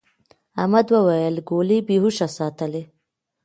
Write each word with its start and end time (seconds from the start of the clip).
احمد 0.61 0.87
وويل: 0.93 1.35
گولۍ 1.49 1.79
بې 1.87 1.95
هوښه 2.03 2.27
ساتلې. 2.37 2.83